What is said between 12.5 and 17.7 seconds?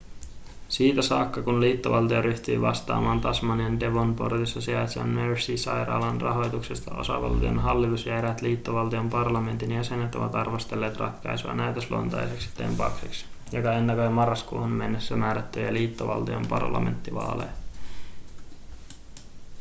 tempaukseksi joka ennakoi marraskuuhun mennessä määrättäviä liittovaltion parlamenttivaaleja